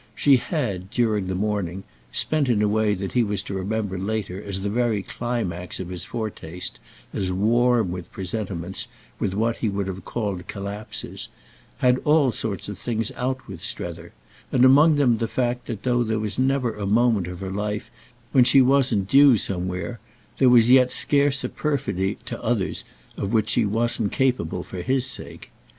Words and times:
She 0.15 0.37
had, 0.37 0.89
during 0.89 1.27
the 1.27 1.35
morning—spent 1.35 2.49
in 2.49 2.63
a 2.63 2.67
way 2.67 2.95
that 2.95 3.11
he 3.11 3.21
was 3.21 3.43
to 3.43 3.53
remember 3.53 3.99
later 3.99 4.41
on 4.41 4.49
as 4.49 4.61
the 4.63 4.69
very 4.71 5.03
climax 5.03 5.79
of 5.79 5.89
his 5.89 6.05
foretaste, 6.05 6.79
as 7.13 7.31
warm 7.31 7.91
with 7.91 8.11
presentiments, 8.11 8.87
with 9.19 9.35
what 9.35 9.57
he 9.57 9.69
would 9.69 9.85
have 9.85 10.03
called 10.03 10.47
collapses—had 10.47 11.99
all 12.03 12.31
sorts 12.31 12.67
of 12.67 12.79
things 12.79 13.11
out 13.15 13.47
with 13.47 13.61
Strether; 13.61 14.11
and 14.51 14.65
among 14.65 14.95
them 14.95 15.19
the 15.19 15.27
fact 15.27 15.67
that 15.67 15.83
though 15.83 16.01
there 16.03 16.17
was 16.17 16.39
never 16.39 16.73
a 16.73 16.87
moment 16.87 17.27
of 17.27 17.39
her 17.41 17.51
life 17.51 17.91
when 18.31 18.43
she 18.43 18.59
wasn't 18.59 19.07
"due" 19.07 19.37
somewhere, 19.37 19.99
there 20.39 20.49
was 20.49 20.71
yet 20.71 20.91
scarce 20.91 21.43
a 21.43 21.47
perfidy 21.49 22.17
to 22.25 22.41
others 22.43 22.83
of 23.17 23.31
which 23.31 23.49
she 23.49 23.65
wasn't 23.67 24.11
capable 24.11 24.63
for 24.63 24.81
his 24.81 25.05
sake. 25.05 25.51